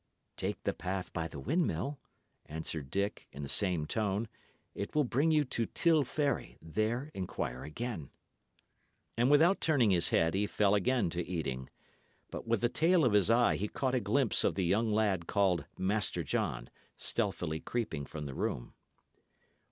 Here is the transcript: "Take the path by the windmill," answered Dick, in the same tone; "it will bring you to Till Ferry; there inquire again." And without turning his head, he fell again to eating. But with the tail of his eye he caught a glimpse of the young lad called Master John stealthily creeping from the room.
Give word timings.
"Take 0.35 0.63
the 0.63 0.73
path 0.73 1.13
by 1.13 1.27
the 1.27 1.39
windmill," 1.39 1.99
answered 2.47 2.89
Dick, 2.89 3.27
in 3.31 3.43
the 3.43 3.47
same 3.47 3.85
tone; 3.85 4.27
"it 4.73 4.95
will 4.95 5.03
bring 5.03 5.29
you 5.29 5.43
to 5.45 5.67
Till 5.67 6.03
Ferry; 6.03 6.57
there 6.59 7.11
inquire 7.13 7.63
again." 7.63 8.09
And 9.15 9.29
without 9.29 9.61
turning 9.61 9.91
his 9.91 10.09
head, 10.09 10.33
he 10.33 10.47
fell 10.47 10.73
again 10.73 11.11
to 11.11 11.23
eating. 11.23 11.69
But 12.31 12.47
with 12.47 12.61
the 12.61 12.67
tail 12.69 13.05
of 13.05 13.13
his 13.13 13.29
eye 13.29 13.57
he 13.57 13.67
caught 13.67 13.93
a 13.93 13.99
glimpse 13.99 14.43
of 14.43 14.55
the 14.55 14.65
young 14.65 14.91
lad 14.91 15.27
called 15.27 15.65
Master 15.77 16.23
John 16.23 16.71
stealthily 16.97 17.59
creeping 17.59 18.07
from 18.07 18.25
the 18.25 18.33
room. 18.33 18.73